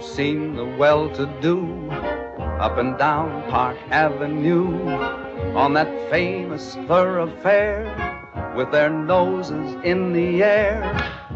[0.00, 4.88] Have seen the well-to-do up and down Park Avenue
[5.54, 7.84] on that famous thoroughfare
[8.56, 10.82] with their noses in the air?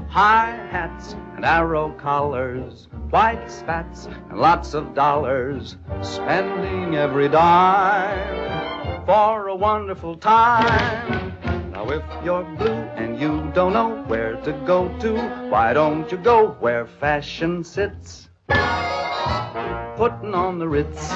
[0.08, 9.48] High hats and arrow collars, white spats and lots of dollars, spending every dime for
[9.48, 11.36] a wonderful time.
[11.70, 15.18] Now if you're blue and you don't know where to go to,
[15.50, 18.30] why don't you go where fashion sits?
[18.48, 21.08] Putting on the Ritz.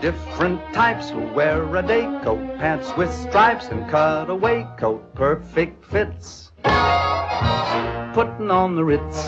[0.00, 6.52] Different types who wear a day coat, pants with stripes and cutaway coat, perfect fits.
[6.62, 9.26] Putting on the Ritz.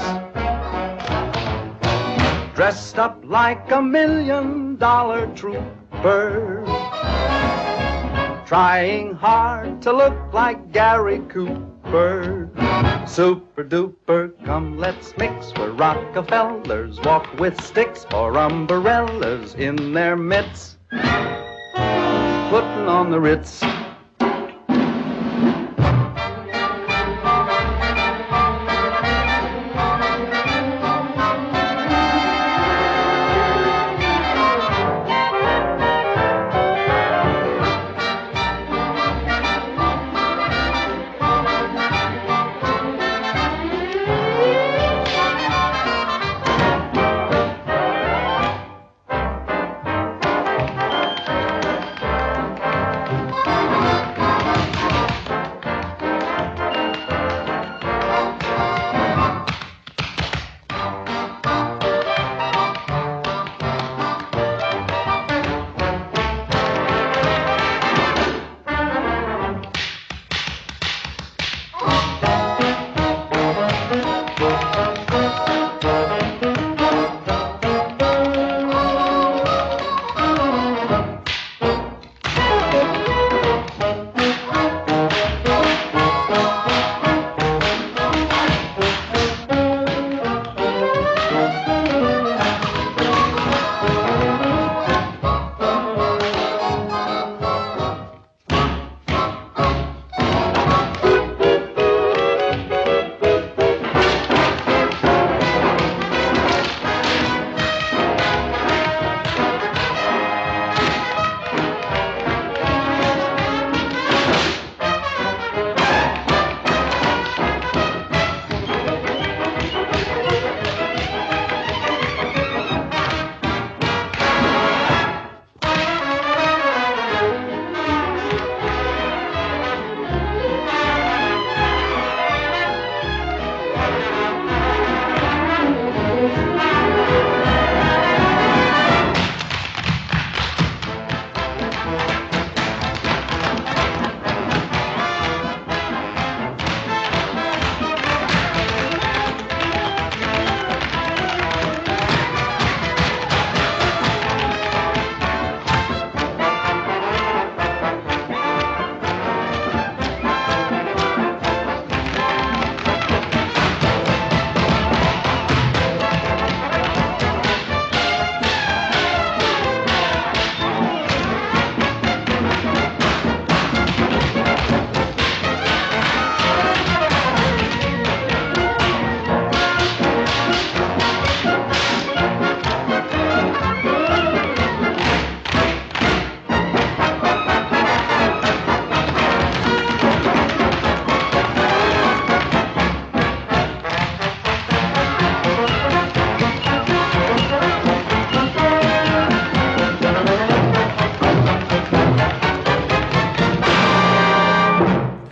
[2.55, 6.65] Dressed up like a million dollar trooper
[8.51, 11.80] trying hard to look like Gary Cooper.
[11.91, 20.77] Super duper, come let's mix where Rockefellers walk with sticks or umbrellas in their mitts.
[20.93, 23.61] Putting on the Ritz.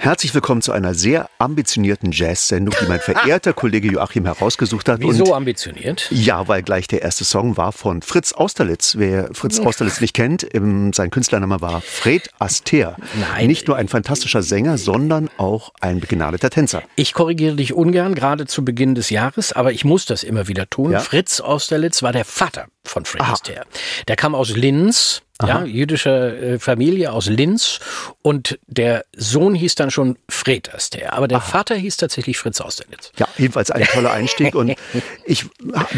[0.01, 5.01] Herzlich willkommen zu einer sehr ambitionierten Jazz-Sendung, die mein verehrter Kollege Joachim herausgesucht hat.
[5.01, 6.07] Wieso Und ambitioniert?
[6.13, 8.95] ja, weil gleich der erste Song war von Fritz Austerlitz.
[8.97, 12.97] Wer Fritz Austerlitz nicht kennt, im, sein Künstlername war Fred Aster.
[13.19, 13.49] Nein.
[13.49, 16.85] Nicht nur ein fantastischer Sänger, sondern auch ein begnadeter Tänzer.
[16.95, 20.71] Ich korrigiere dich ungern, gerade zu Beginn des Jahres, aber ich muss das immer wieder
[20.71, 20.93] tun.
[20.93, 21.01] Ja?
[21.01, 23.65] Fritz Austerlitz war der Vater von Fred Astaire.
[24.07, 27.81] Der kam aus Linz, ja, jüdische äh, Familie aus Linz
[28.23, 33.13] und der Sohn hieß dann schon Fred Astaire, aber der Vater hieß tatsächlich Fritz Austerlitz.
[33.19, 34.55] Ja, jedenfalls ein toller Einstieg.
[34.55, 34.75] Und
[35.25, 35.47] ich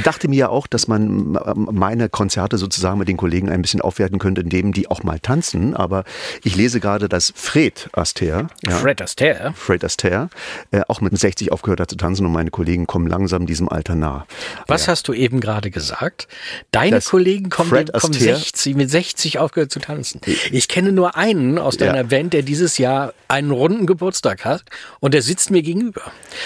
[0.04, 4.18] dachte mir ja auch, dass man meine Konzerte sozusagen mit den Kollegen ein bisschen aufwerten
[4.18, 5.74] könnte, indem die auch mal tanzen.
[5.74, 6.04] Aber
[6.44, 9.54] ich lese gerade, dass Fred Astaire, ja, Fred Astaire.
[9.56, 10.28] Fred Astaire,
[10.70, 13.94] äh, auch mit 60 aufgehört hat zu tanzen und meine Kollegen kommen langsam diesem Alter
[13.94, 14.26] nah.
[14.66, 16.28] Was hast du eben gerade gesagt?
[16.72, 20.20] Deine Das Kollegen kommen, Fred kommen Astaire- 60, mit 60 aufgehört zu tanzen.
[20.50, 22.02] Ich kenne nur einen aus deiner Ja.
[22.04, 24.64] Band, der dieses Jahr einen runden Geburtstag hat
[25.00, 26.02] und der sitzt mir gegenüber.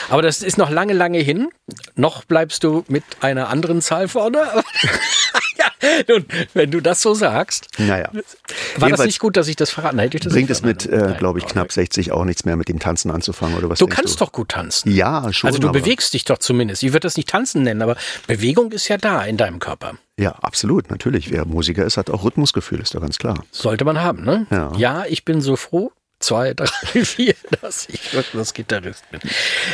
[0.09, 1.49] Aber das ist noch lange, lange hin.
[1.97, 4.39] Noch bleibst du mit einer anderen Zahl vorne.
[5.59, 5.67] ja,
[6.09, 7.69] nun, wenn du das so sagst.
[7.79, 8.11] Naja.
[8.13, 10.17] War das Jedenfalls nicht gut, dass ich das verraten hätte?
[10.17, 12.79] Ich das Bringt es mit, äh, glaube ich, knapp 60 auch nichts mehr mit dem
[12.79, 14.91] Tanzen anzufangen oder was Du kannst doch gut tanzen.
[14.93, 15.49] Ja, schon.
[15.49, 16.83] Also du bewegst dich doch zumindest.
[16.83, 17.97] Ich würde das nicht tanzen nennen, aber
[18.27, 19.95] Bewegung ist ja da in deinem Körper.
[20.19, 21.31] Ja, absolut, natürlich.
[21.31, 23.45] Wer Musiker ist, hat auch Rhythmusgefühl, ist doch ganz klar.
[23.51, 24.47] Sollte man haben, ne?
[24.77, 25.05] Ja.
[25.09, 25.93] ich bin so froh.
[26.21, 26.67] Zwei, drei,
[27.05, 29.21] vier, dass ich Rhythmusgitarrist bin.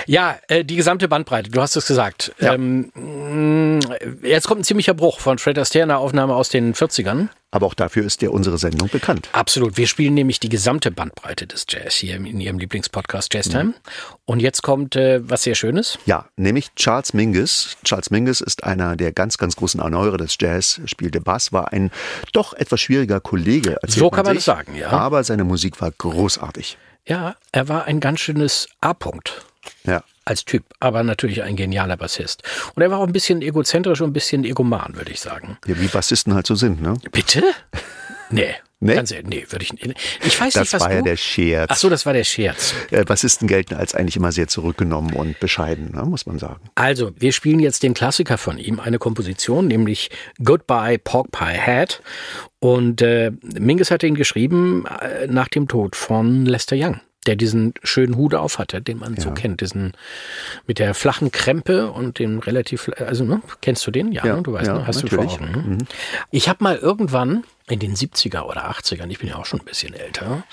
[0.07, 2.33] Ja, äh, die gesamte Bandbreite, du hast es gesagt.
[2.41, 2.55] Ja.
[2.55, 7.29] Ähm, mh, jetzt kommt ein ziemlicher Bruch von Fred Astaire, eine Aufnahme aus den 40ern.
[7.53, 9.29] Aber auch dafür ist ja unsere Sendung bekannt.
[9.33, 9.77] Absolut.
[9.77, 13.53] Wir spielen nämlich die gesamte Bandbreite des Jazz hier in Ihrem Lieblingspodcast Jazz Mhm.
[13.53, 13.75] Time.
[14.25, 15.99] Und jetzt kommt äh, was sehr Schönes.
[16.07, 17.77] Ja, nämlich Charles Mingus.
[17.83, 21.91] Charles Mingus ist einer der ganz, ganz großen Anaure des Jazz, spielte Bass, war ein
[22.33, 23.77] doch etwas schwieriger Kollege.
[23.87, 24.39] So kann man sich.
[24.41, 24.91] es sagen, ja.
[24.91, 26.79] Aber seine Musik war großartig.
[27.07, 29.45] Ja, er war ein ganz schönes A-Punkt.
[29.85, 30.03] Ja.
[30.25, 32.43] Als Typ, aber natürlich ein genialer Bassist.
[32.75, 35.59] Und er war auch ein bisschen egozentrisch und ein bisschen egoman, würde ich sagen.
[35.67, 36.95] ja, wie Bassisten halt so sind, ne?
[37.13, 37.43] Bitte?
[38.31, 38.55] Nee.
[38.83, 38.95] Nee?
[38.95, 39.95] Ganz ehrlich, nee, würde ich nicht.
[40.25, 40.95] Ich weiß Das nicht, was war du...
[40.95, 41.69] ja der Scherz.
[41.71, 42.75] Ach so, das war der Scherz.
[42.91, 46.63] Äh, Bassisten gelten als eigentlich immer sehr zurückgenommen und bescheiden, ne, muss man sagen.
[46.77, 50.09] Also, wir spielen jetzt den Klassiker von ihm, eine Komposition, nämlich
[50.43, 52.01] Goodbye Pork Pie Hat.
[52.59, 57.75] Und äh, Mingus hat ihn geschrieben äh, nach dem Tod von Lester Young, der diesen
[57.83, 59.93] schönen Hut auf hatte, den man so kennt, diesen
[60.67, 64.13] mit der flachen Krempe und dem relativ, also ne, kennst du den?
[64.13, 64.43] Ja, Ja, ne?
[64.43, 64.87] du weißt, ja, ne?
[64.87, 65.37] hast natürlich.
[65.37, 65.77] du vor Augen.
[65.77, 65.79] Ne?
[66.31, 69.67] Ich habe mal irgendwann in den 70er oder 80ern, ich bin ja auch schon ein
[69.67, 70.45] bisschen älter,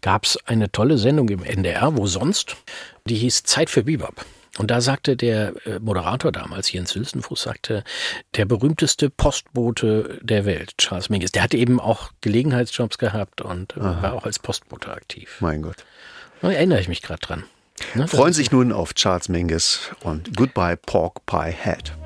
[0.00, 2.56] gab es eine tolle Sendung im NDR, wo sonst,
[3.04, 4.24] die hieß Zeit für Bebop.
[4.56, 7.82] Und da sagte der äh, Moderator damals, Jens Hülsenfuß, sagte,
[8.36, 13.80] der berühmteste Postbote der Welt, Charles Mingus, der hatte eben auch Gelegenheitsjobs gehabt und äh,
[13.80, 15.38] war auch als Postbote aktiv.
[15.40, 15.84] Mein Gott.
[16.44, 17.44] Da erinnere ich mich gerade dran.
[17.94, 21.96] Ne, Freuen sich nun auf Charles Mingus und Goodbye Pork Pie Hat.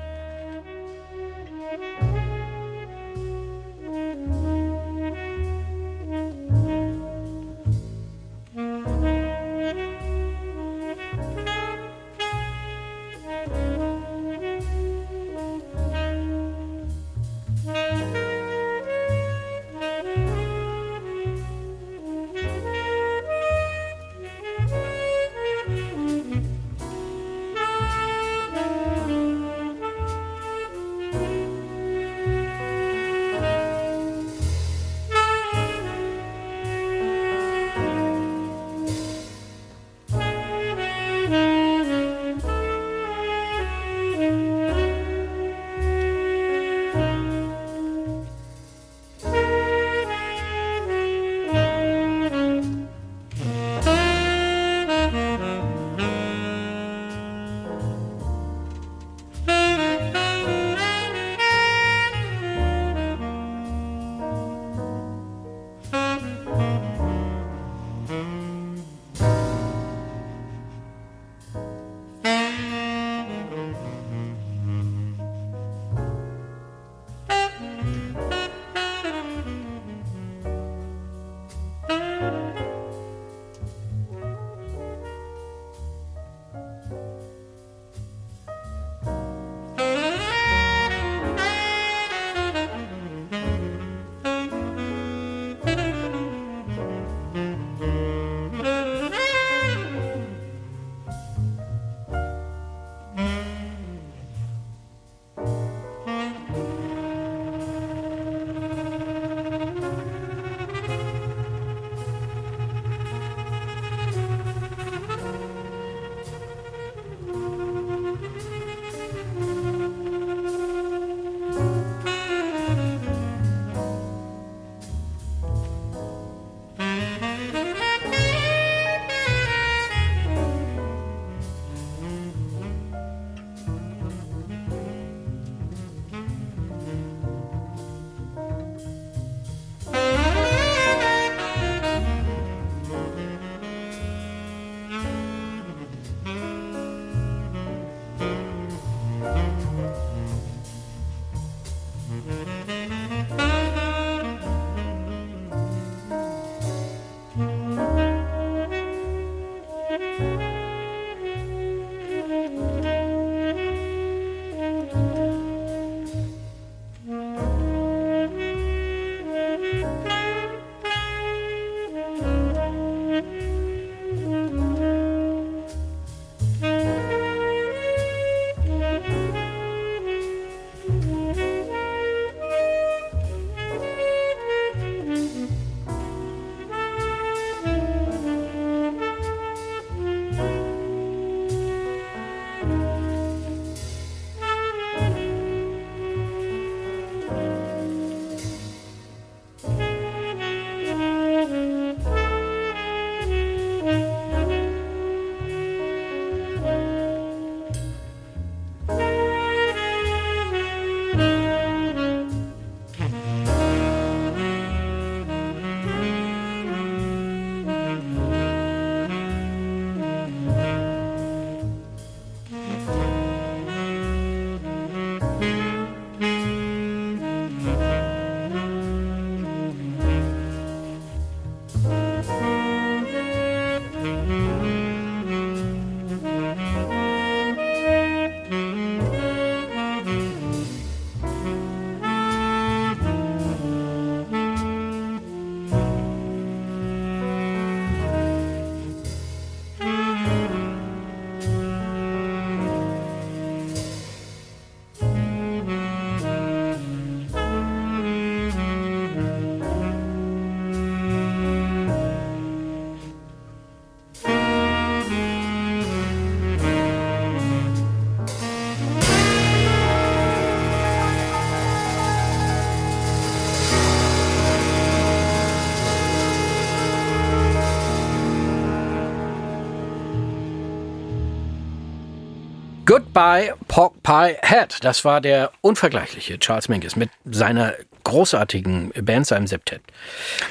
[283.03, 284.77] Goodbye Pork Pie Head.
[284.81, 289.81] Das war der unvergleichliche Charles Mingus mit seiner großartigen Band, seinem Septett.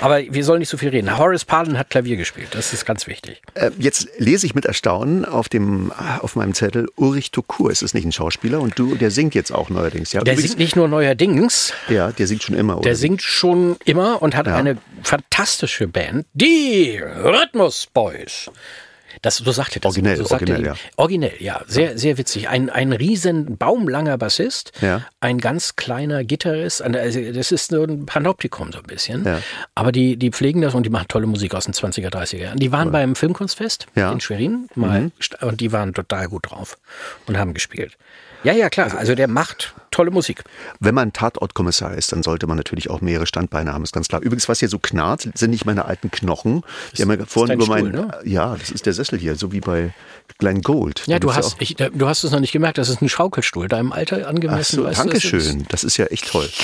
[0.01, 1.19] Aber wir sollen nicht so viel reden.
[1.19, 2.49] Horace Parlin hat Klavier gespielt.
[2.53, 3.43] Das ist ganz wichtig.
[3.55, 7.71] Äh, jetzt lese ich mit Erstaunen auf dem auf meinem Zettel Ulrich Tukur.
[7.71, 10.13] Es ist nicht ein Schauspieler und du, der singt jetzt auch neuerdings.
[10.13, 12.75] Ja, Der übrigens- singt nicht nur neuerdings, Ja, der singt schon immer.
[12.79, 12.85] Oder?
[12.85, 14.57] der singt schon immer und hat Ja.
[14.57, 18.51] eine fantastische Band, die Rhythmus Boys.
[19.23, 19.91] Das, so sagt er das.
[19.91, 20.67] Originell, so sagt originell, ihm.
[20.67, 20.75] ja.
[20.97, 21.61] Originell, ja.
[21.67, 22.49] Sehr, sehr witzig.
[22.49, 25.07] Ein, ein riesen baumlanger Bassist, Ja.
[25.21, 26.83] ein ganz kleiner Gitarrist.
[26.83, 29.25] Also das ist nur ein Panoptikum so ein bisschen.
[29.25, 29.41] Ja.
[29.75, 32.59] Aber die, die pflegen das und die machen tolle Musik aus den 20er, 30er Jahren.
[32.59, 33.87] Die waren beim Filmkunstfest.
[33.95, 34.13] Mhm.
[34.13, 36.77] in Schwerin mal st- und die waren total gut drauf
[37.27, 37.97] und haben gespielt.
[38.45, 38.97] Ja, ja, klar.
[38.97, 40.45] Also der macht tolle Musik.
[40.81, 44.21] Wenn man Tatortkommissar ist, dann sollte man natürlich auch mehrere Standbeine haben, ist ganz klar.
[44.21, 46.63] Übrigens, was hier so knarrt, sind nicht meine alten Knochen.
[46.97, 47.89] Die haben ja vorhin über meinen.
[47.95, 48.19] Stuhl, ne?
[48.25, 49.93] Ja, das ist der Sessel hier, so wie bei
[50.39, 51.03] Glenn Gold.
[51.07, 53.93] Ja, du hast, ich, du hast es noch nicht gemerkt, das ist ein Schaukelstuhl, deinem
[53.93, 54.77] Alter Ach angemessen.
[54.77, 55.67] so, weißt du, danke das ist- schön.
[55.71, 56.49] Das ist ja echt toll.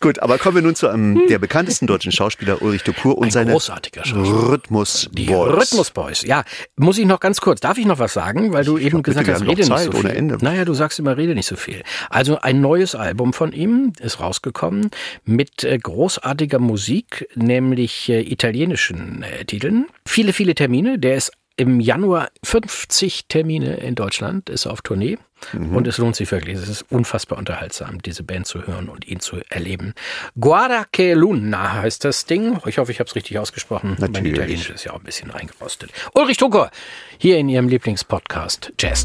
[0.00, 3.30] Gut, aber kommen wir nun zu einem der bekanntesten deutschen Schauspieler Ulrich Tukur und Ein
[3.30, 4.48] seine großartiger Schauspieler.
[4.50, 5.52] Rhythmus Die Boys.
[5.54, 6.22] Rhythmus Boys.
[6.22, 6.44] Ja,
[6.76, 8.52] muss ich noch ganz kurz, darf ich noch was sagen?
[8.52, 10.00] Weil du eben gesagt hast, rede nicht so viel.
[10.00, 10.38] ohne Ende.
[10.40, 11.82] Naja, du sagst immer, rede nicht so viel.
[12.10, 14.90] Also ein neues Album von ihm ist rausgekommen
[15.24, 19.86] mit äh, großartiger Musik, nämlich äh, italienischen äh, Titeln.
[20.06, 20.98] Viele, viele Termine.
[20.98, 25.18] Der ist im Januar 50 Termine in Deutschland, ist auf Tournee.
[25.52, 25.76] Mhm.
[25.76, 26.56] Und es lohnt sich wirklich.
[26.56, 29.94] Es ist unfassbar unterhaltsam, diese Band zu hören und ihn zu erleben.
[30.38, 32.58] Guarda che Luna heißt das Ding.
[32.66, 33.96] Ich hoffe, ich habe es richtig ausgesprochen.
[33.98, 34.34] Mein Natürlich.
[34.34, 35.90] Italienisch ist ja auch ein bisschen reingerostet.
[36.14, 36.70] Ulrich Tucker,
[37.18, 39.04] hier in Ihrem Lieblingspodcast Jazz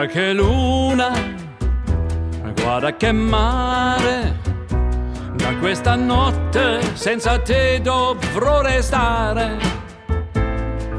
[0.00, 1.12] Guarda che luna,
[2.62, 4.40] guarda che mare,
[5.34, 9.58] da questa notte senza te dovrò restare.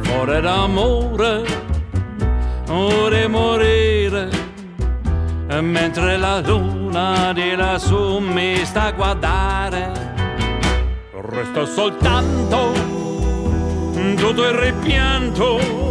[0.01, 1.43] Fuori d'amore,
[2.69, 4.29] ora morire,
[5.61, 9.91] mentre la luna di lassù mi sta a guardare.
[11.11, 12.71] Resta soltanto
[14.15, 15.90] tutto il ripianto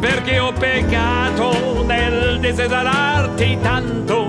[0.00, 4.28] perché ho peccato nel desiderarti tanto.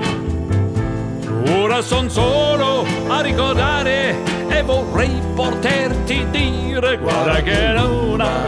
[1.50, 4.16] Ora son solo a ricordare
[4.50, 8.46] e vorrei poterti dire guarda che luna,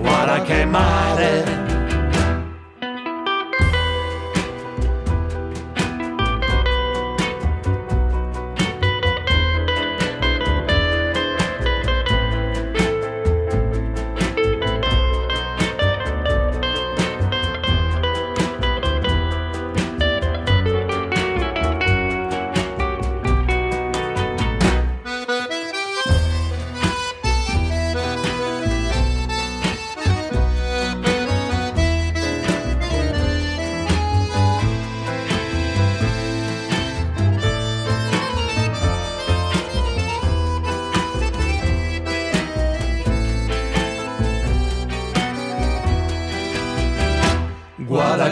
[0.00, 1.57] guarda che mare.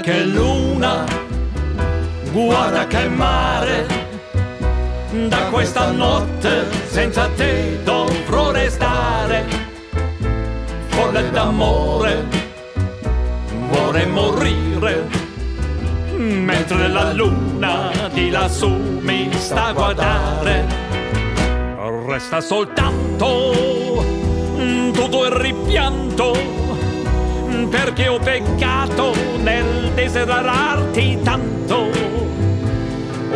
[0.07, 1.05] Che luna,
[2.31, 3.87] guarda che mare,
[5.27, 9.45] da questa notte senza te dovrò restare.
[10.87, 12.25] Folle d'amore,
[13.69, 15.09] vorrei morire,
[16.15, 20.67] mentre la luna di lassù mi sta a guardare.
[22.07, 24.05] Resta soltanto
[24.93, 26.65] tutto il ripianto
[27.65, 31.91] perché ho peccato nel desiderarti tanto.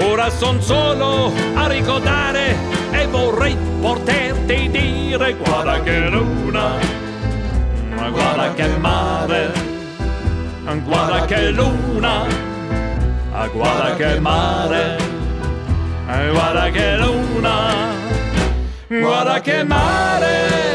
[0.03, 2.57] Ora son solo a ricordare
[2.93, 6.79] e vorrei poterti dire guarda che luna,
[8.11, 9.53] guarda che mare,
[10.85, 12.27] guarda che luna,
[13.53, 14.97] guarda che mare,
[16.31, 17.89] guarda che luna,
[18.89, 20.70] guarda che mare,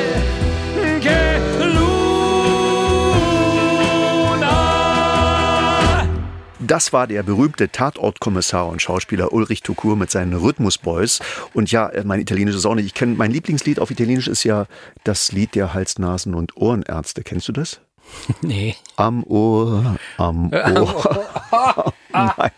[6.65, 11.19] Das war der berühmte Tatortkommissar und Schauspieler Ulrich Tukur mit seinen Rhythmusboys.
[11.53, 12.87] Und ja, äh, mein Italienisch ist auch nicht.
[12.87, 14.65] Ich kenne mein Lieblingslied auf Italienisch ist ja
[15.03, 17.23] das Lied der Hals-, Nasen- und Ohrenärzte.
[17.23, 17.79] Kennst du das?
[18.41, 18.75] Nee.
[18.97, 21.25] Am Ohr, am Ohr.
[22.13, 22.51] Nein.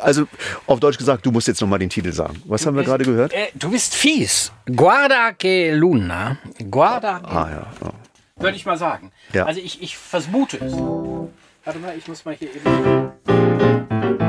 [0.00, 0.26] Also
[0.66, 2.40] auf Deutsch gesagt, du musst jetzt nochmal den Titel sagen.
[2.46, 3.32] Was haben wir gerade gehört?
[3.32, 4.52] Äh, du bist fies.
[4.66, 6.38] Guarda che Luna.
[6.70, 7.66] Guarda, Ah ja.
[7.82, 7.92] ja.
[8.36, 9.10] würde ich mal sagen.
[9.32, 9.46] Ja.
[9.46, 10.72] Also ich, ich vermute es.
[11.64, 13.10] Warte mal, ich muss mal hier eben.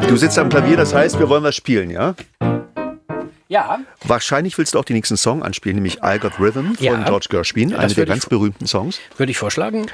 [0.07, 2.15] Du sitzt am Klavier, das heißt, wir wollen was spielen, ja?
[3.47, 7.03] Ja, Wahrscheinlich willst du auch den nächsten Song anspielen, nämlich I Got Rhythm von Ja.
[7.03, 8.99] George Gershwin, einer der ganz berühmten Songs.
[9.17, 9.85] würde ich vorschlagen.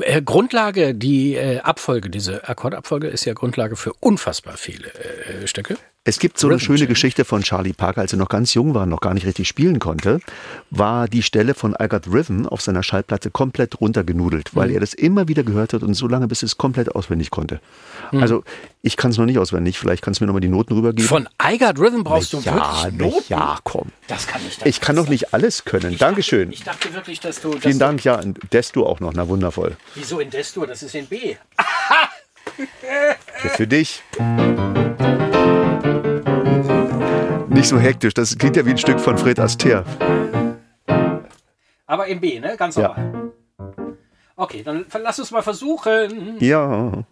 [0.00, 5.76] Äh, Grundlage, die äh, Abfolge, diese Akkordabfolge ist ja Grundlage für unfassbar viele äh, Stücke.
[6.08, 6.86] Es gibt so eine schöne.
[6.86, 9.48] Geschichte von Charlie Parker, als er noch ganz jung war und noch gar nicht richtig
[9.48, 10.20] spielen konnte,
[10.70, 14.74] war die Stelle von I Got Rhythm auf seiner Schallplatte komplett runtergenudelt, weil Mhm.
[14.74, 17.60] er das immer wieder gehört hat und so lange, bis es komplett auswendig konnte.
[18.12, 18.22] Mhm.
[18.22, 18.44] Also
[18.82, 21.08] ich kann es noch nicht auswendig, vielleicht kannst du mir noch mal die Noten rübergeben.
[21.08, 23.24] Von I Got Rhythm brauchst du ja, wirklich Noten?
[23.28, 23.88] ja, komm.
[24.06, 25.98] Das kann ich Ich kann doch nicht alles können.
[25.98, 26.52] Dankeschön.
[26.52, 27.50] Ich dachte wirklich, dass du...
[27.54, 29.76] Dass Vielen Dank, ja, und Desto auch noch, na wundervoll.
[29.96, 30.68] Wieso in Destur?
[30.68, 31.34] Das ist in B.
[33.56, 34.02] Für dich.
[37.56, 39.82] Nicht so hektisch, das klingt ja wie ein Stück von Fred Astaire.
[41.86, 42.54] Aber in B, ne?
[42.58, 42.88] Ganz Ja.
[42.88, 43.32] normal.
[44.36, 46.36] Okay, dann lass uns mal versuchen.
[46.38, 47.04] Ja.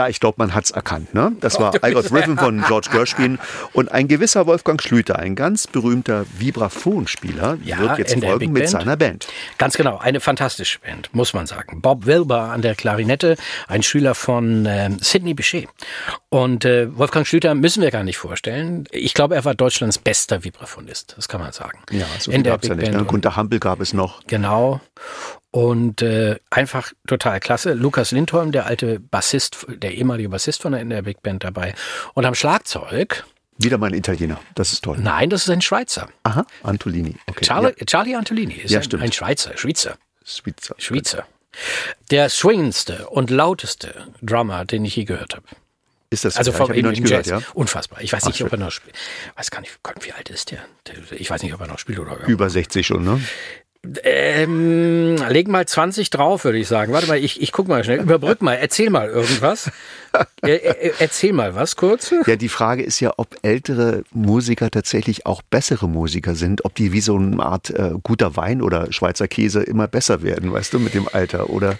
[0.00, 1.12] Ja, ich glaube, man hat's erkannt.
[1.12, 1.32] Ne?
[1.40, 3.38] Das war I Got Rhythm von George Gershwin
[3.74, 8.62] und ein gewisser Wolfgang Schlüter, ein ganz berühmter Vibraphonspieler, Ja, wird jetzt folgen Big mit
[8.62, 8.70] Band.
[8.70, 9.26] seiner Band.
[9.58, 11.82] Ganz genau, eine fantastische Band, muss man sagen.
[11.82, 13.36] Bob Wilber an der Klarinette,
[13.68, 15.68] ein Schüler von ähm, Sidney Bechet.
[16.30, 18.86] Und äh, Wolfgang Schlüter müssen wir gar nicht vorstellen.
[18.92, 21.78] Ich glaube, er war Deutschlands bester Vibraphonist, das kann man sagen.
[21.90, 22.96] Ja, so in der gab's ja Big nicht.
[22.96, 23.04] Ne?
[23.04, 24.22] Gunter Hampel gab es noch.
[24.28, 24.80] Genau.
[25.52, 27.72] Und äh, einfach total klasse.
[27.74, 31.74] Lukas Lindholm, der alte Bassist, der ehemalige Bassist von der, in der Big Band dabei.
[32.14, 33.24] Und am Schlagzeug,
[33.58, 34.40] Wieder mal ein Italiener.
[34.54, 34.96] Das ist toll.
[35.00, 36.08] nein, das ist ein Schweizer.
[36.22, 37.16] Aha, Antolini.
[37.26, 37.44] Okay.
[37.44, 39.90] Charlie, Charlie Antolini ist Ja, ein, ein Schweizer, Schweizer.
[39.90, 40.74] Ja, Schweizer.
[40.78, 41.26] Schweizer.
[42.12, 45.44] Der swingendste und lauteste Drummer, den ich je gehört habe.
[46.10, 46.38] Ist das so?
[46.38, 47.42] Also Ja, ich vom noch in, gehört, ja?
[47.54, 48.00] Unfassbar.
[48.02, 48.94] Ich weiß nicht, Ach, ob er noch spielt.
[49.36, 50.60] Weiß gar nicht, Gott, wie alt ist der?
[50.86, 53.20] Der- Ich weiß nicht, ob er noch spielt oder Über 60 schon, ne?
[54.04, 56.92] Ähm, leg mal 20 drauf, würde ich sagen.
[56.92, 58.00] Warte mal, ich, ich guck mal schnell.
[58.00, 59.70] Überbrück mal, erzähl mal irgendwas.
[60.42, 62.12] äh, äh, erzähl mal was kurz.
[62.26, 66.92] Ja, die Frage ist ja, ob ältere Musiker tatsächlich auch bessere Musiker sind, ob die
[66.92, 70.78] wie so eine Art äh, guter Wein oder Schweizer Käse immer besser werden, weißt du,
[70.78, 71.48] mit dem Alter.
[71.48, 71.78] Oder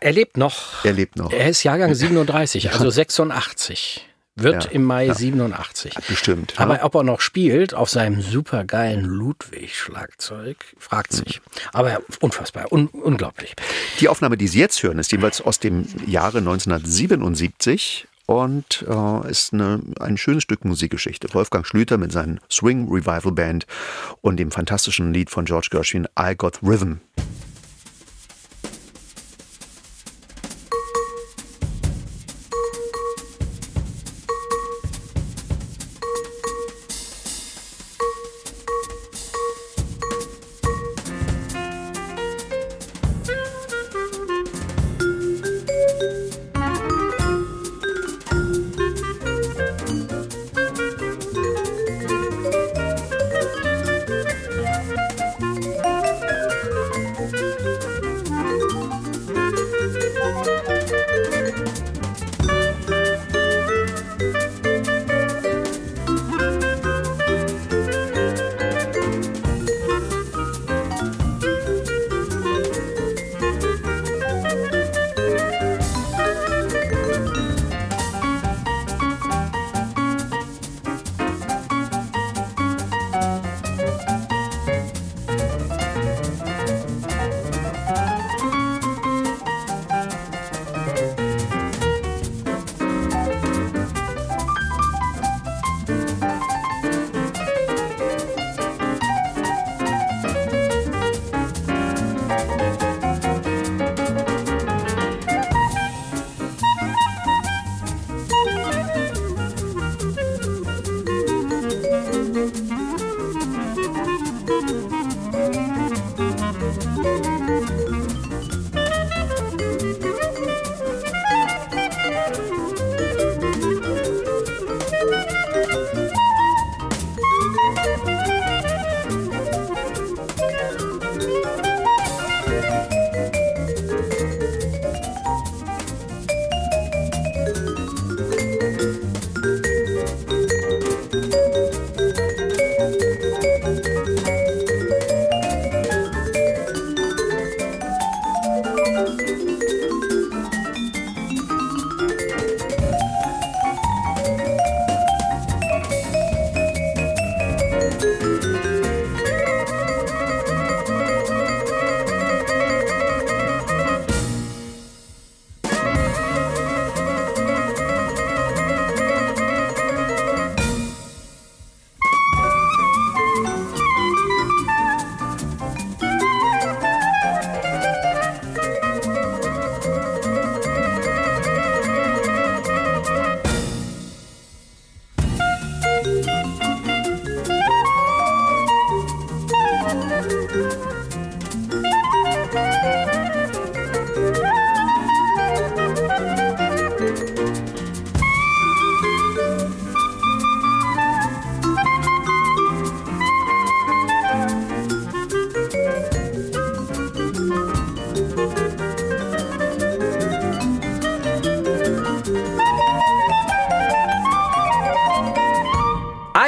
[0.00, 0.84] Er lebt noch.
[0.84, 1.32] er lebt noch.
[1.32, 4.08] Er ist Jahrgang 37, also 86.
[4.36, 5.94] Wird Ja, im Mai 87.
[6.08, 6.54] Bestimmt.
[6.58, 6.84] Aber ja.
[6.84, 11.40] ob er noch spielt auf seinem supergeilen Ludwig-Schlagzeug, fragt sich.
[11.72, 13.54] Aber unfassbar, un unglaublich.
[14.00, 19.52] Die Aufnahme, die Sie jetzt hören, ist jeweils aus dem Jahre 1977 und äh, ist
[19.52, 21.32] eine, ein schönes Stück Musikgeschichte.
[21.32, 23.66] Wolfgang Schlüter mit seinen Swing Revival Band
[24.20, 27.00] und dem fantastischen Lied von George Gershwin, I Got Rhythm.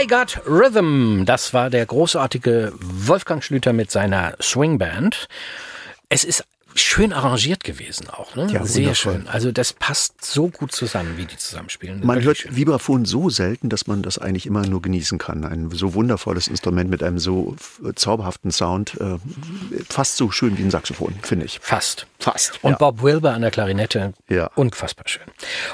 [0.06, 1.24] I Got Rhythm.
[1.24, 5.26] Das war der großartige Wolfgang Schlüter mit seiner Swingband.
[6.08, 6.44] Es ist
[6.76, 8.46] schön arrangiert gewesen auch, ne?
[8.52, 9.12] Ja, Sehr wundervoll.
[9.14, 9.26] schön.
[9.28, 12.06] Also das passt so gut zusammen, wie die zusammenspielen.
[12.06, 15.44] Man hört Vibraphon so selten, dass man das eigentlich immer nur genießen kann.
[15.44, 17.56] Ein so wundervolles Instrument mit einem so
[17.96, 19.00] zauberhaften Sound.
[19.00, 19.16] Äh,
[19.88, 21.58] fast so schön wie ein Saxophon, finde ich.
[21.60, 22.06] Fast.
[22.20, 22.62] Fast.
[22.62, 22.76] Und ja.
[22.76, 24.14] Bob Wilber an der Klarinette.
[24.28, 24.52] Ja.
[24.54, 25.24] Unfassbar schön.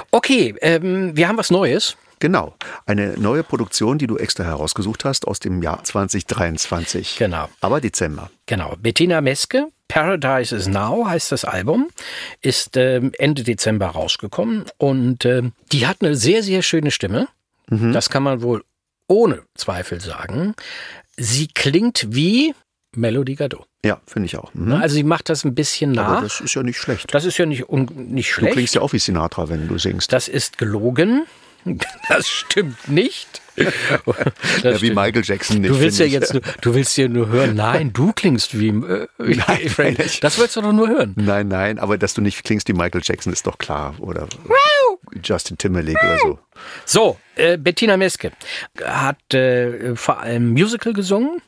[0.09, 1.97] Okay, ähm, wir haben was Neues.
[2.23, 2.55] Genau.
[2.85, 7.17] Eine neue Produktion, die du extra herausgesucht hast aus dem Jahr 2023.
[7.17, 7.49] Genau.
[7.59, 8.31] Aber Dezember.
[8.45, 8.77] Genau.
[8.79, 11.89] Bettina Meske, Paradise is Now heißt das Album,
[12.39, 17.27] ist ähm, Ende Dezember rausgekommen und ähm, die hat eine sehr, sehr schöne Stimme.
[17.67, 17.91] Mhm.
[17.91, 18.63] Das kann man wohl
[19.09, 20.55] ohne Zweifel sagen.
[21.17, 22.55] Sie klingt wie
[22.95, 23.67] Melody Gardot.
[23.83, 24.53] Ja, finde ich auch.
[24.53, 24.71] Mhm.
[24.75, 26.07] Also sie macht das ein bisschen nach.
[26.07, 27.13] Aber das ist ja nicht schlecht.
[27.13, 28.53] Das ist ja nicht, un nicht Du schlecht.
[28.53, 30.13] klingst ja auch wie Sinatra, wenn du singst.
[30.13, 31.25] Das ist gelogen.
[32.09, 33.41] Das stimmt nicht.
[33.55, 33.73] Das
[34.63, 34.91] ja, wie.
[34.91, 35.69] Michael Jackson nicht.
[35.69, 36.13] Du willst ja ich.
[36.13, 37.55] jetzt, nur, du willst ja nur hören.
[37.55, 38.69] Nein, du klingst wie.
[38.69, 39.97] Äh, wie Nein, Frank.
[40.21, 41.13] das willst du doch nur hören.
[41.15, 43.95] Nein, nein, aber dass du nicht klingst wie Michael Jackson ist doch klar.
[43.99, 44.27] Oder
[45.23, 46.39] Justin Timberlake oder so.
[46.85, 48.31] So, äh, Bettina Meske
[48.83, 51.41] hat äh, vor allem Musical gesungen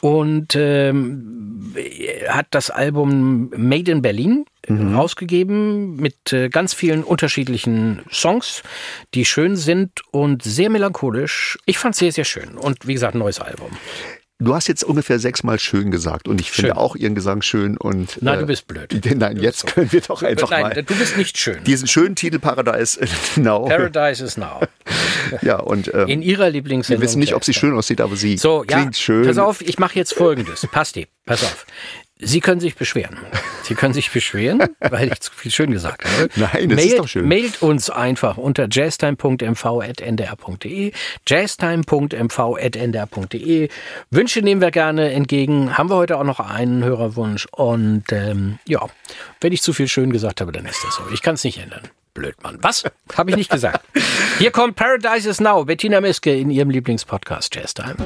[0.00, 1.74] und ähm,
[2.28, 8.62] hat das Album Made in Berlin äh, rausgegeben mit äh, ganz vielen unterschiedlichen Songs,
[9.14, 11.58] die schön sind und sehr melancholisch.
[11.66, 12.56] Ich fand es sehr, sehr schön.
[12.56, 13.70] Und wie gesagt, neues Album.
[14.42, 16.78] Du hast jetzt ungefähr sechsmal schön gesagt und ich finde Schön.
[16.78, 18.22] auch ihren Gesang schön und.
[18.22, 18.98] Nein, äh, du bist blöd.
[19.14, 21.62] Nein, jetzt können wir doch einfach Nein, mal du bist nicht schön.
[21.64, 22.98] diesen schönen Titel Paradise
[23.34, 23.66] genau.
[23.66, 24.60] Paradise is Now.
[25.42, 27.00] ja, und ähm, In ihrer Lieblingssendung.
[27.00, 29.24] wir wissen nicht, ob sie schön aussieht, aber sie So, ja, klingt schön.
[29.26, 30.66] pass auf, ich mache jetzt Folgendes.
[30.70, 31.66] Pasti, pass auf.
[32.22, 33.16] Sie können sich beschweren.
[33.62, 36.28] Sie können sich beschweren, weil ich zu viel schön gesagt habe.
[36.36, 37.26] Nein, das ist doch schön.
[37.26, 40.92] Mailt uns einfach unter jazztime.mv.ndr.de
[41.26, 43.68] jazztime.mv.ndr.de
[44.10, 45.78] Wünsche nehmen wir gerne entgegen.
[45.78, 47.46] Haben wir heute auch noch einen Hörerwunsch.
[47.52, 48.86] Und ähm, ja,
[49.40, 51.02] wenn ich zu viel schön gesagt habe, dann ist das so.
[51.14, 51.88] Ich kann es nicht ändern.
[52.14, 52.58] Blöd, Mann.
[52.62, 52.84] Was?
[53.16, 53.84] Habe ich nicht gesagt.
[54.38, 55.64] Hier kommt Paradise is Now.
[55.64, 57.96] Bettina Miske in ihrem Lieblingspodcast Jazztime.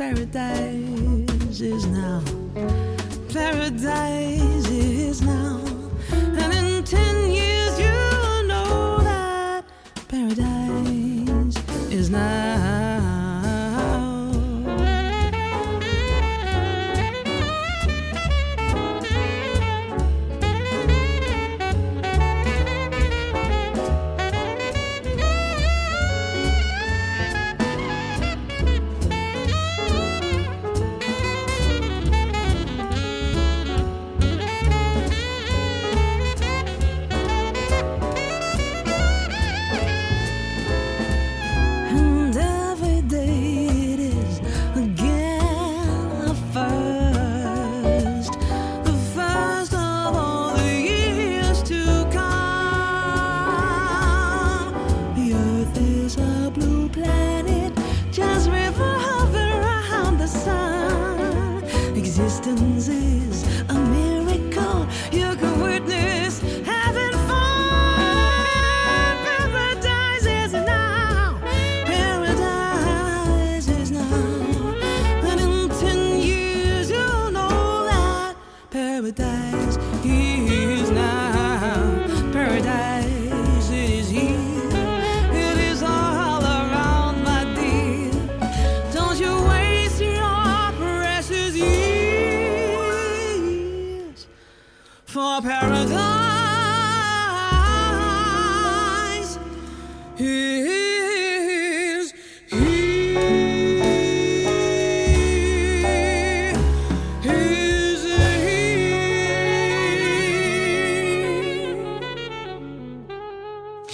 [0.00, 2.22] Paradise is now.
[3.34, 5.39] Paradise is now.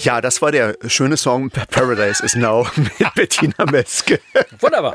[0.07, 4.21] Ja, das war der schöne Song Paradise is Now mit Bettina Meske.
[4.61, 4.95] Wunderbar.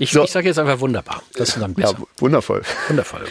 [0.00, 0.24] Ich, So.
[0.24, 1.22] ich sage jetzt einfach wunderbar.
[1.34, 1.98] Das ist dann Ja, besser.
[2.18, 2.62] wundervoll.
[2.88, 3.22] Wundervoll.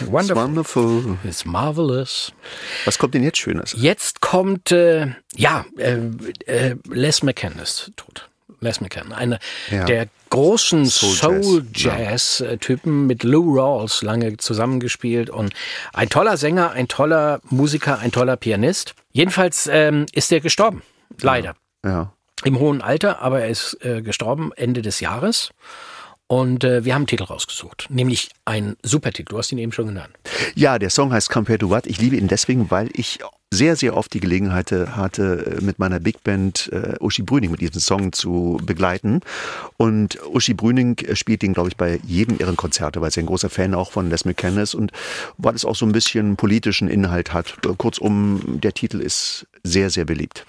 [0.00, 0.36] It's Wonderful.
[0.44, 1.18] wonderful.
[1.24, 2.32] It's marvelous.
[2.84, 3.74] Was kommt denn jetzt Schönes?
[3.76, 5.98] Jetzt kommt, äh, ja, äh,
[6.46, 8.28] äh, Les McCann ist tot.
[8.60, 9.84] Les McCann, einer Ja.
[9.84, 15.52] der großen Soul Jazz, Soul-Jazz-Typen mit Lou Rawls lange zusammengespielt und
[15.92, 18.94] ein toller Sänger, ein toller Musiker, ein toller Pianist.
[19.12, 20.82] Jedenfalls ähm, ist er gestorben,
[21.20, 21.54] leider.
[21.84, 22.12] Ja.
[22.44, 25.50] Im hohen Alter, aber er ist äh, gestorben Ende des Jahres.
[26.26, 29.30] Und äh, wir haben einen Titel rausgesucht, nämlich einen Supertitel.
[29.30, 30.14] Du hast ihn eben schon genannt.
[30.54, 31.86] Ja, der Song heißt Compared to What.
[31.86, 33.18] Ich liebe ihn deswegen, weil ich
[33.54, 37.80] sehr, sehr oft die Gelegenheit hatte, mit meiner Big Band äh, Uschi Brüning mit diesem
[37.80, 39.20] Song zu begleiten.
[39.76, 43.50] Und Uschi Brüning spielt den, glaube ich, bei jedem ihren Konzerte, weil sie ein großer
[43.50, 44.92] Fan auch von Les McCann ist und
[45.38, 47.58] weil es auch so ein bisschen politischen Inhalt hat.
[47.78, 50.44] Kurzum, der Titel ist sehr, sehr beliebt.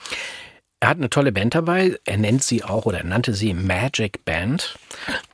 [0.80, 1.98] Er hat eine tolle Band dabei.
[2.06, 4.78] Er nennt sie auch oder er nannte sie Magic Band.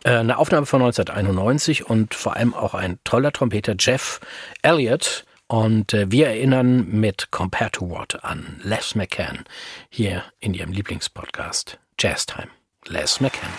[0.03, 4.19] Äh, Eine Aufnahme von 1991 und vor allem auch ein toller Trompeter Jeff
[4.62, 5.25] Elliott.
[5.51, 9.43] Und äh, wir erinnern mit Compared to What an Les McCann
[9.89, 12.47] hier in ihrem Lieblingspodcast Jazz Time.
[12.87, 13.51] Les McCann.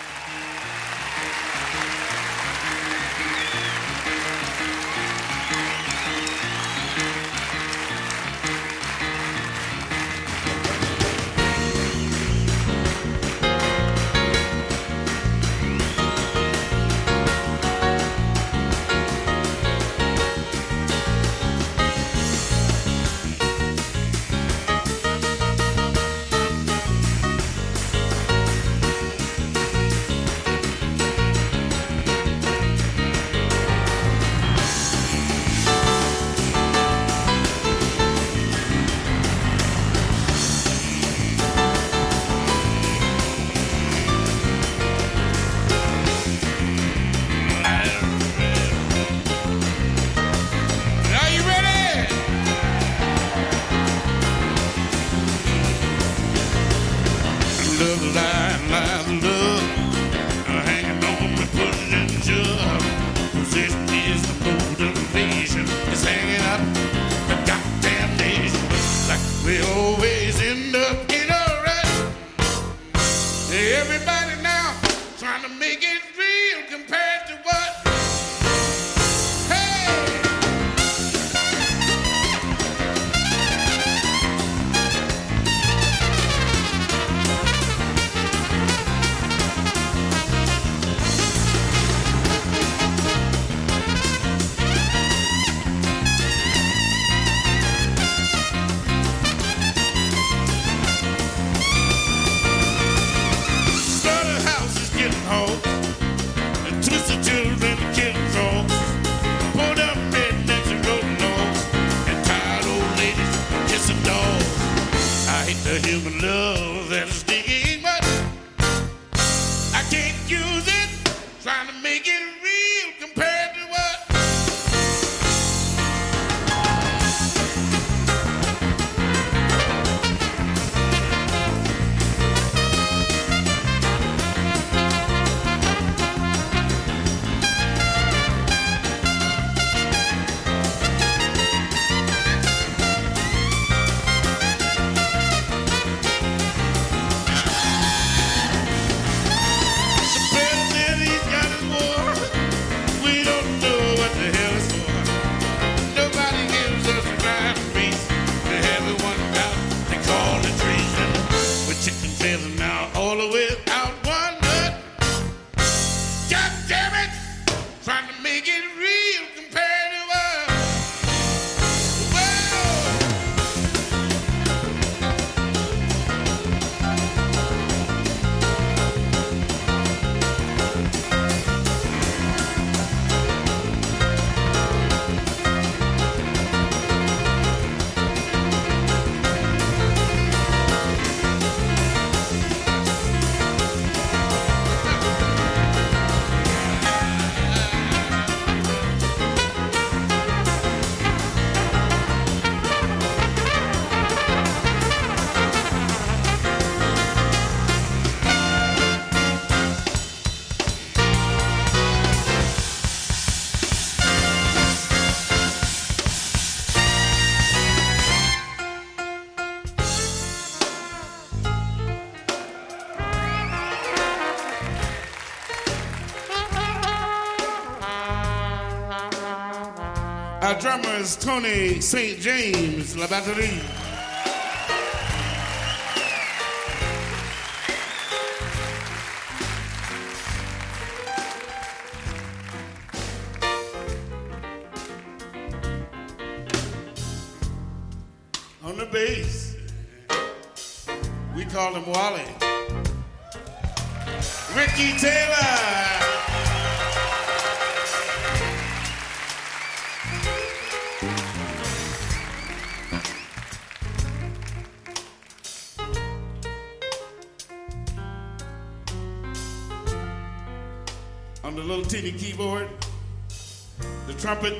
[230.93, 232.19] Our Tony St.
[232.19, 233.72] James, La Batterie.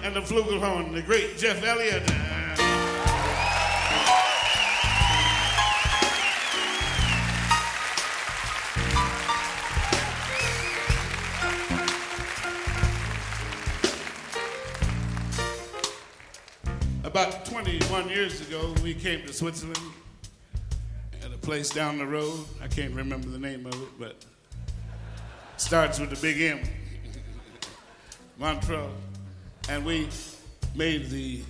[0.03, 2.03] And the flugelhorn, the great Jeff Elliott.
[17.05, 19.79] About 21 years ago, we came to Switzerland
[21.23, 22.45] at a place down the road.
[22.61, 24.25] I can't remember the name of it, but
[25.55, 26.59] starts with the big M.
[28.37, 28.89] Montreux.
[29.69, 30.09] And we
[30.75, 31.41] made the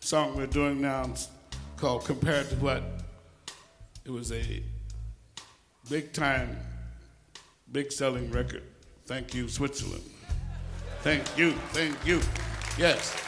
[0.00, 1.14] song we're doing now
[1.76, 2.82] called Compared to What.
[4.04, 4.62] It was a
[5.88, 6.58] big time,
[7.72, 8.62] big selling record.
[9.06, 10.04] Thank you, Switzerland.
[11.00, 12.20] Thank you, thank you.
[12.78, 13.25] Yes.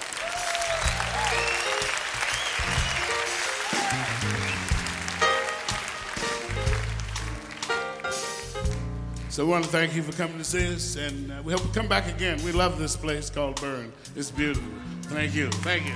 [9.30, 11.62] So we want to thank you for coming to see us, and uh, we hope
[11.62, 12.42] you come back again.
[12.44, 13.92] We love this place called Burn.
[14.16, 14.72] It's beautiful.
[15.02, 15.50] Thank you.
[15.50, 15.92] Thank you.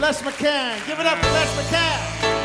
[0.00, 0.86] Les McCann.
[0.86, 2.39] Give it up for Les McCann.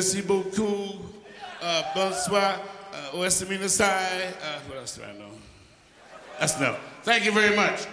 [0.00, 0.96] Merci beaucoup.
[1.60, 2.58] Uh, bonsoir.
[2.90, 3.84] Uh, Westamina Sai.
[4.40, 5.28] Uh, what else do I know?
[6.38, 6.78] That's enough.
[7.02, 7.86] Thank you very much.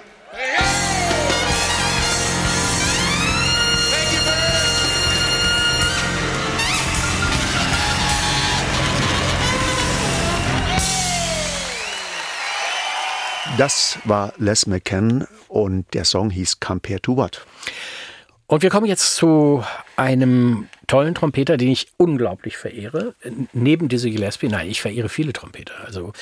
[13.57, 17.45] Das war Les McCann und der Song hieß Compare to What.
[18.45, 19.61] Und wir kommen jetzt zu
[19.97, 23.13] einem tollen Trompeter, den ich unglaublich verehre.
[23.53, 25.73] Neben Dizzy Gillespie, nein, ich verehre viele Trompeter.
[25.85, 26.13] Also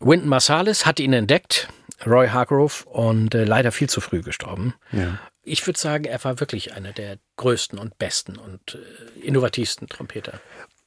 [0.00, 1.68] Wynton Marsalis hat ihn entdeckt,
[2.06, 4.74] Roy Hargrove, und äh, leider viel zu früh gestorben.
[4.92, 5.18] Ja.
[5.42, 10.40] Ich würde sagen, er war wirklich einer der größten und besten und äh, innovativsten Trompeter.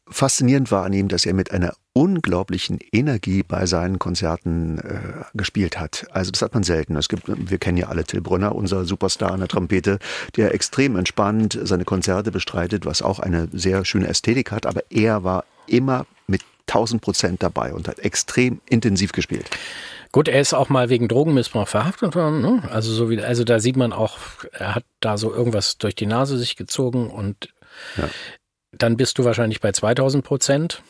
[0.09, 4.99] Faszinierend war an ihm, dass er mit einer unglaublichen Energie bei seinen Konzerten äh,
[5.33, 6.07] gespielt hat.
[6.11, 6.95] Also das hat man selten.
[6.95, 9.99] Es gibt, wir kennen ja alle Till Brunner, unser Superstar an der Trompete,
[10.37, 14.65] der extrem entspannt seine Konzerte bestreitet, was auch eine sehr schöne Ästhetik hat.
[14.65, 19.49] Aber er war immer mit 1000 Prozent dabei und hat extrem intensiv gespielt.
[20.13, 22.41] Gut, er ist auch mal wegen Drogenmissbrauch verhaftet worden.
[22.41, 22.63] Ne?
[22.71, 24.17] Also so wie, also da sieht man auch,
[24.53, 27.49] er hat da so irgendwas durch die Nase sich gezogen und
[27.97, 28.07] Ja.
[28.71, 30.81] dann bist du wahrscheinlich bei 2000 Prozent.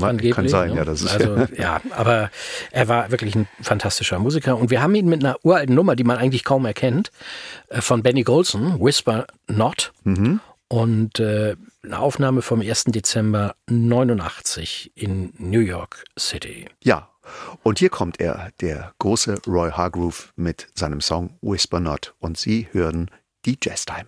[0.00, 0.76] Angeblich, Kann sein, ne?
[0.76, 2.30] ja, das ist also ja, aber
[2.70, 6.04] er war wirklich ein fantastischer Musiker und wir haben ihn mit einer uralten Nummer, die
[6.04, 7.10] man eigentlich kaum erkennt,
[7.68, 10.40] äh, von Benny Golson, Whisper Not Mhm.
[10.68, 12.84] und äh, eine Aufnahme vom 1.
[12.84, 16.66] Dezember 89 in New York City.
[16.82, 17.08] Ja,
[17.62, 22.14] und hier kommt er, der große Roy Hargrove mit seinem Song Whisper Not.
[22.18, 23.10] Und Sie hören
[23.44, 24.06] die Jazz Time.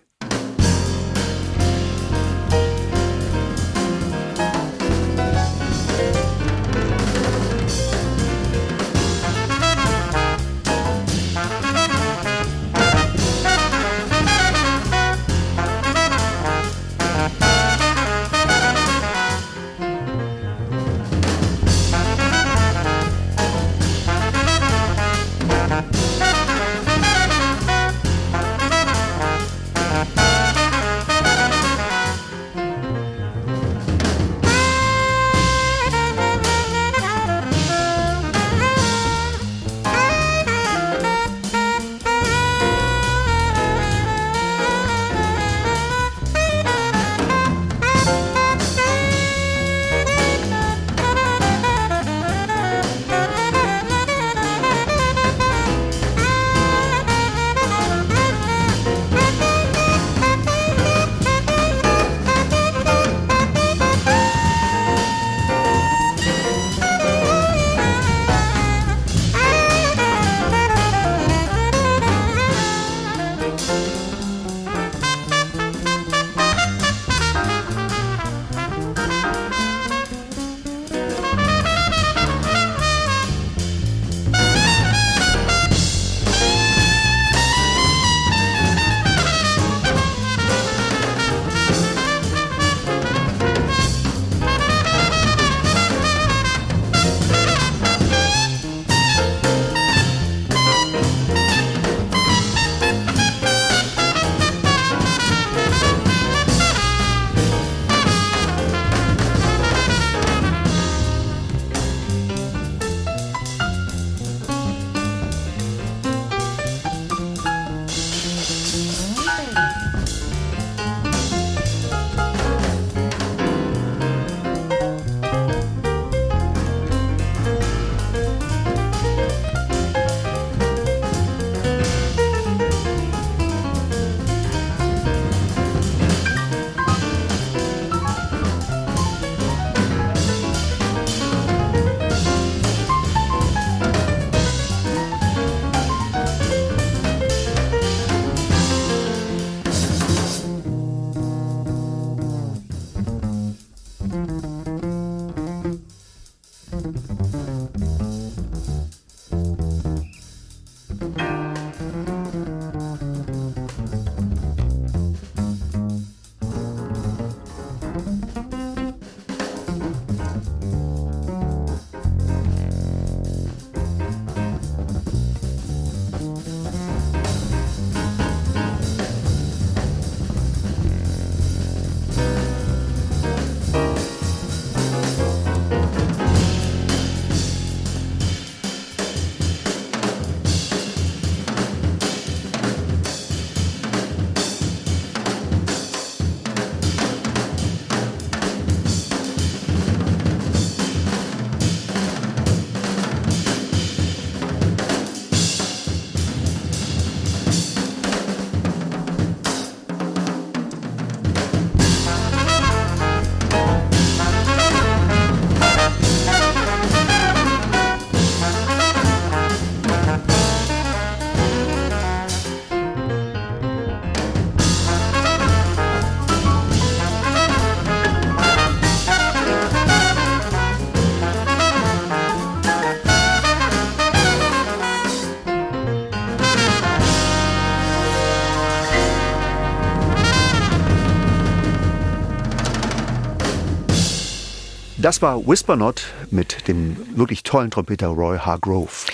[245.05, 249.05] Das war Whisper Not mit dem wirklich tollen Trompeter Roy Hargrove.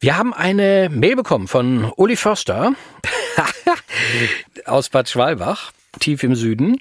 [0.00, 2.72] Wir haben eine Mail bekommen von Uli Förster
[4.64, 6.80] aus Bad Schwalbach, tief im Süden.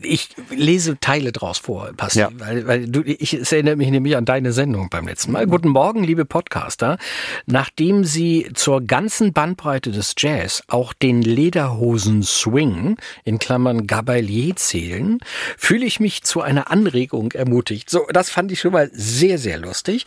[0.00, 2.28] Ich lese Teile draus vor, Basti, Ja.
[2.34, 5.46] weil, weil du, ich, es erinnert mich nämlich an deine Sendung beim letzten Mal.
[5.46, 6.98] Guten Morgen, liebe Podcaster.
[7.46, 15.18] Nachdem Sie zur ganzen Bandbreite des Jazz auch den Lederhosen-Swing in Klammern Gabalier zählen,
[15.56, 17.90] fühle ich mich zu einer Anregung ermutigt.
[17.90, 20.06] So, das fand ich schon mal sehr, sehr lustig.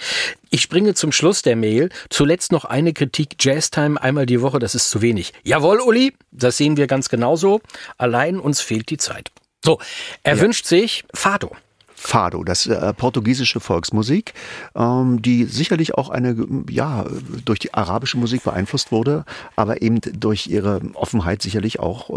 [0.50, 1.90] Ich springe zum Schluss der Mail.
[2.10, 3.36] Zuletzt noch eine Kritik.
[3.40, 5.34] Jazztime einmal die Woche, das ist zu wenig.
[5.44, 7.62] Jawohl, Uli, das sehen wir ganz genauso.
[7.98, 9.32] Allein uns fehlt die Zeit.
[9.64, 9.80] So,
[10.24, 11.56] er wünscht sich Fado.
[12.04, 14.34] Fado, das äh, portugiesische Volksmusik,
[14.76, 16.36] ähm, die sicherlich auch eine,
[16.68, 17.06] ja,
[17.46, 19.24] durch die arabische Musik beeinflusst wurde,
[19.56, 22.14] aber eben durch ihre Offenheit sicherlich auch äh,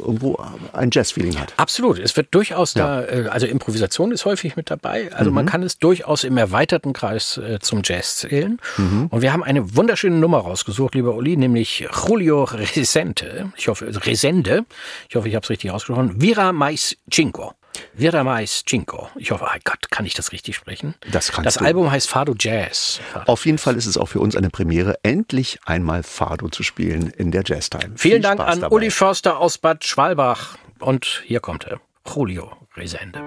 [0.00, 0.38] irgendwo
[0.72, 1.52] ein Jazz-Feeling hat.
[1.58, 1.98] Absolut.
[1.98, 3.02] Es wird durchaus Ja.
[3.02, 5.12] da, äh, also Improvisation ist häufig mit dabei.
[5.12, 8.58] Also man kann es durchaus im erweiterten Kreis äh, zum Jazz zählen.
[9.10, 13.52] Und wir haben eine wunderschöne Nummer rausgesucht, lieber Uli, nämlich Julio Resende.
[13.56, 14.64] Ich hoffe, Resende.
[15.08, 16.20] Ich hoffe, ich habe es richtig ausgesprochen.
[16.22, 17.52] Vira Mais Cinco.
[17.94, 19.08] Vira Mais Cinco.
[19.16, 20.94] Ich hoffe, oh Gott, kann ich das richtig sprechen?
[21.10, 21.64] Das kannst Das du.
[21.64, 23.00] Album heißt Fado Jazz.
[23.12, 23.30] Fado.
[23.30, 27.10] Auf jeden Fall ist es auch für uns eine Premiere, endlich einmal Fado zu spielen
[27.10, 27.82] in der Jazztime.
[27.82, 28.74] Vielen Viel Dank Spaß an dabei.
[28.76, 30.56] Uli Förster aus Bad Schwalbach.
[30.78, 31.80] Und hier kommt er.
[32.06, 33.20] Julio Resende.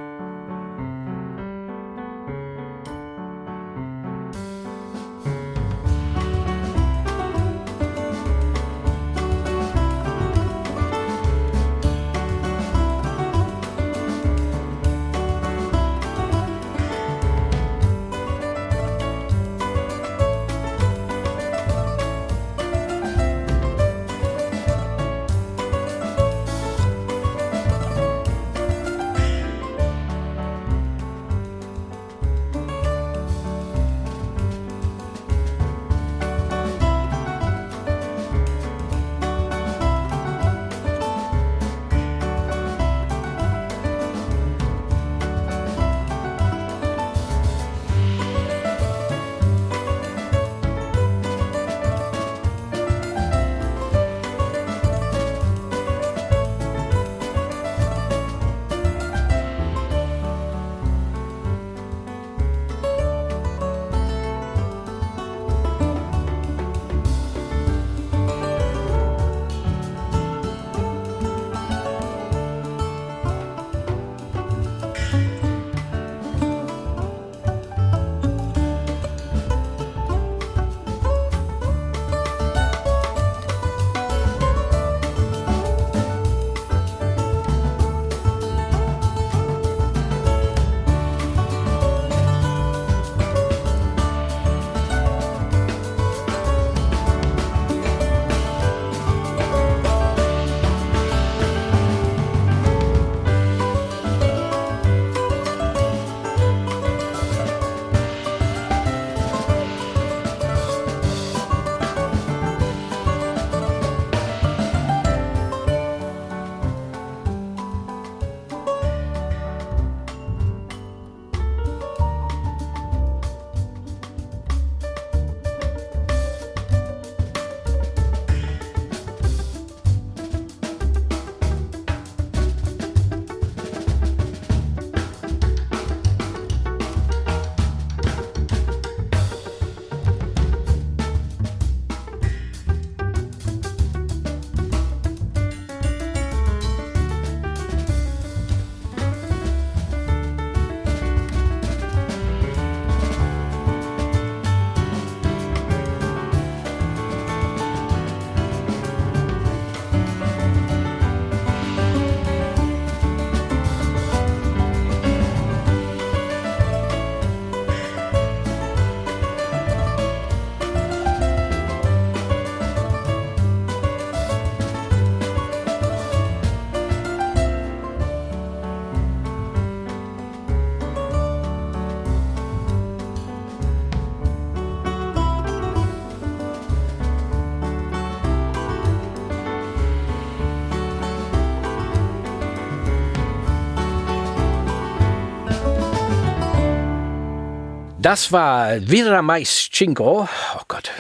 [198.04, 200.28] Das war Vira Mais Cinco.
[200.58, 200.92] Oh Gott,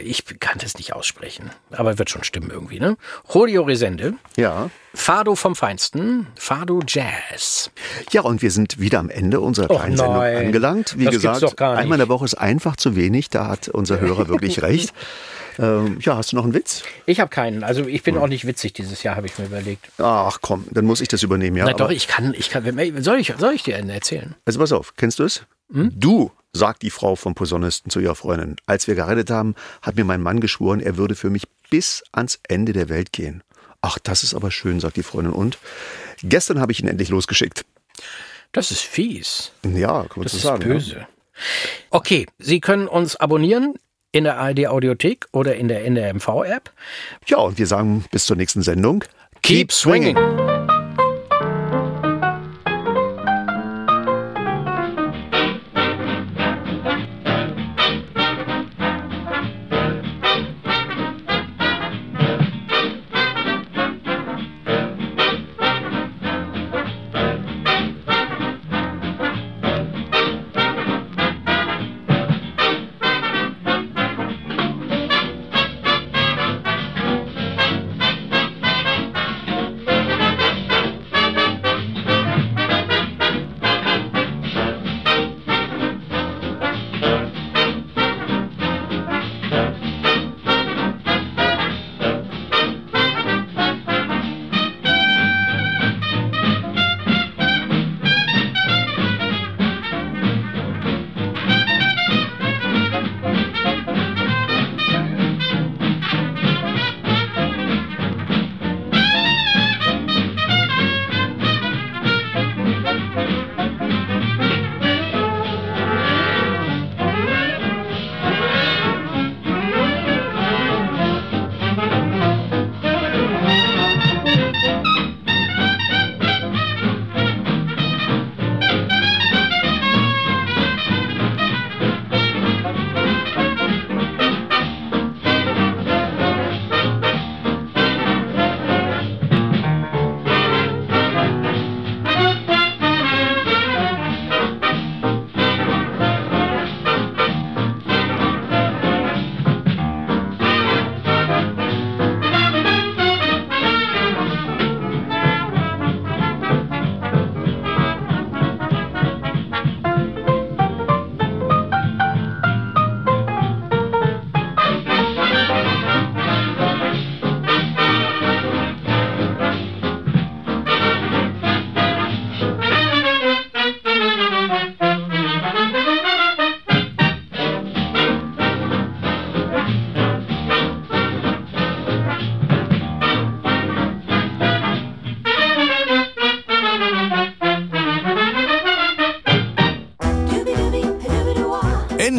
[0.00, 1.50] ich kann das nicht aussprechen.
[1.72, 2.96] Aber wird schon stimmen irgendwie, ne?
[3.34, 4.14] Julio Resende.
[4.36, 4.70] Ja.
[4.94, 6.28] Fado vom Feinsten.
[6.36, 7.72] Fado Jazz.
[8.12, 10.96] Ja, und wir sind wieder am Ende unserer kleinen Sendung angelangt.
[10.96, 13.28] Wie das gesagt, einmal in der Woche ist einfach zu wenig.
[13.28, 14.94] Da hat unser Hörer wirklich recht.
[15.58, 16.84] Ähm, ja, hast du noch einen Witz?
[17.06, 17.64] Ich habe keinen.
[17.64, 19.88] Also ich bin auch nicht witzig dieses Jahr, habe ich mir überlegt.
[19.98, 21.64] Ach komm, dann muss ich das übernehmen, ja.
[21.64, 22.62] Na doch, ich kann, ich kann.
[23.02, 24.36] Soll ich, soll ich dir einen erzählen?
[24.44, 25.42] Also pass auf, kennst du es?
[25.72, 25.90] Hm?
[25.94, 28.56] Du, sagt die Frau vom Posaunisten zu ihrer Freundin.
[28.66, 32.38] Als wir geredet haben, hat mir mein Mann geschworen, er würde für mich bis ans
[32.48, 33.42] Ende der Welt gehen.
[33.80, 35.32] Ach, das ist aber schön, sagt die Freundin.
[35.32, 35.58] Und
[36.22, 37.64] gestern habe ich ihn endlich losgeschickt.
[38.52, 39.50] Das ist fies.
[39.64, 40.62] Ja, kann man Das so ist sagen.
[40.62, 41.06] böse.
[41.90, 43.74] Okay, Sie können uns abonnieren
[44.12, 46.70] in der ARD Audiothek oder in der NRMV App.
[47.26, 49.04] Ja, und wir sagen bis zur nächsten Sendung.
[49.40, 50.16] Keep swinging.